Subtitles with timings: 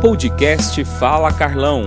[0.00, 1.84] Podcast Fala Carlão.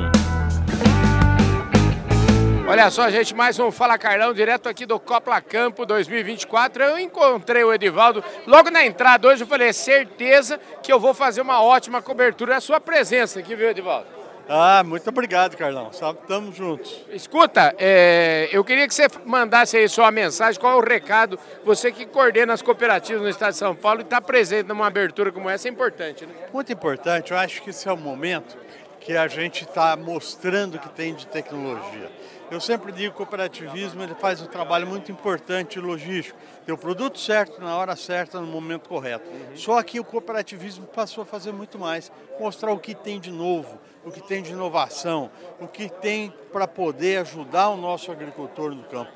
[2.68, 6.84] Olha só, gente, mais um Fala Carlão, direto aqui do Copla Campo 2024.
[6.84, 9.42] Eu encontrei o Edivaldo logo na entrada hoje.
[9.42, 12.54] Eu falei, é certeza que eu vou fazer uma ótima cobertura.
[12.54, 14.23] É a sua presença aqui, viu, Edivaldo?
[14.48, 15.90] Ah, muito obrigado, Carlão.
[15.92, 17.06] Estamos juntos.
[17.12, 21.92] Escuta, é, eu queria que você mandasse aí sua mensagem, qual é o recado, você
[21.92, 25.50] que coordena as cooperativas no estado de São Paulo e está presente numa abertura como
[25.50, 26.34] essa, é importante, né?
[26.52, 28.58] Muito importante, eu acho que esse é o momento
[29.04, 32.10] que a gente está mostrando que tem de tecnologia.
[32.50, 36.78] Eu sempre digo que o cooperativismo ele faz um trabalho muito importante logístico, ter o
[36.78, 39.30] produto certo na hora certa, no momento correto.
[39.30, 39.58] Uhum.
[39.58, 43.80] Só que o cooperativismo passou a fazer muito mais, mostrar o que tem de novo,
[44.06, 45.30] o que tem de inovação,
[45.60, 49.12] o que tem para poder ajudar o nosso agricultor no campo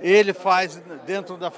[0.00, 1.50] ele faz dentro da,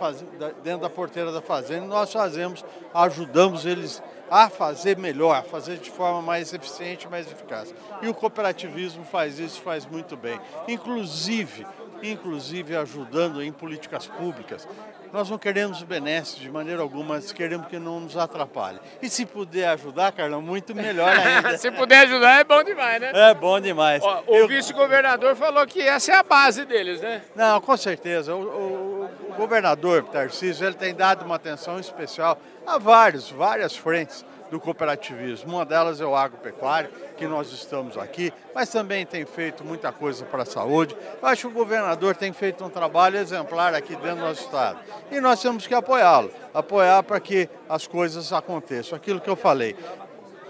[0.63, 5.91] dentro da porteira da fazenda, nós fazemos, ajudamos eles a fazer melhor, a fazer de
[5.91, 7.75] forma mais eficiente, mais eficaz.
[8.01, 10.41] E o cooperativismo faz isso, faz muito bem.
[10.69, 11.67] Inclusive,
[12.03, 14.67] inclusive ajudando em políticas públicas.
[15.13, 18.79] Nós não queremos benesses de maneira alguma, mas queremos que não nos atrapalhe.
[19.03, 21.57] E se puder ajudar, Carlão, muito melhor ainda.
[21.59, 23.13] se puder ajudar, é bom demais, né?
[23.15, 24.03] É bom demais.
[24.03, 24.49] Ó, o Eu...
[24.49, 27.23] vice-governador falou que essa é a base deles, né?
[27.35, 28.35] Não, com certeza.
[28.35, 34.23] O, o, o governador Tarcísio, ele tem dado uma atenção especial a vários, várias frentes
[34.51, 35.55] do cooperativismo.
[35.55, 40.27] Uma delas é o agropecuário, que nós estamos aqui, mas também tem feito muita coisa
[40.27, 40.95] para a saúde.
[41.23, 44.79] Eu acho que o governador tem feito um trabalho exemplar aqui dentro do nosso estado.
[45.11, 48.95] E nós temos que apoiá-lo, apoiar para que as coisas aconteçam.
[48.95, 49.75] Aquilo que eu falei,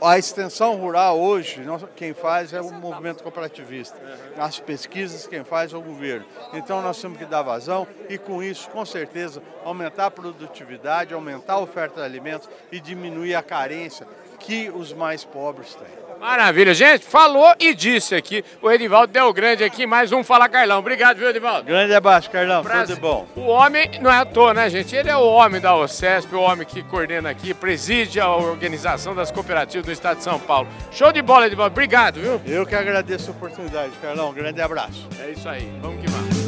[0.03, 1.63] a extensão rural hoje,
[1.95, 3.97] quem faz é o movimento cooperativista.
[4.37, 6.27] As pesquisas, quem faz é o governo.
[6.53, 11.55] Então nós temos que dar vazão e, com isso, com certeza, aumentar a produtividade, aumentar
[11.55, 14.07] a oferta de alimentos e diminuir a carência
[14.39, 16.10] que os mais pobres têm.
[16.21, 17.07] Maravilha, gente.
[17.07, 18.45] Falou e disse aqui.
[18.61, 20.79] O Edivaldo deu grande aqui, mais um Fala Carlão.
[20.79, 21.65] Obrigado, viu, Edivaldo?
[21.65, 22.63] Grande abraço, Carlão.
[22.63, 22.97] Prazer.
[22.97, 23.27] Tudo bom.
[23.35, 24.95] O homem não é à toa, né, gente?
[24.95, 29.31] Ele é o homem da OCESP, o homem que coordena aqui, preside a organização das
[29.31, 30.69] cooperativas do Estado de São Paulo.
[30.93, 31.73] Show de bola, Edivaldo.
[31.73, 32.41] Obrigado, viu?
[32.45, 34.31] Eu que agradeço a oportunidade, Carlão.
[34.35, 35.09] Grande abraço.
[35.19, 35.73] É isso aí.
[35.81, 36.40] Vamos que vamos.